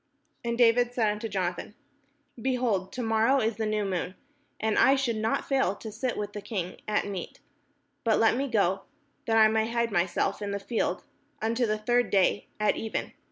[0.43, 1.75] And David said unto Jonathan:
[2.41, 4.15] "Behold, to morrow is the new moon,
[4.59, 7.39] and I should not fail to sit with the king at meat:
[8.03, 8.81] but let me go,
[9.27, 11.03] that I may hide myself in the field
[11.39, 13.13] unto the third day at even.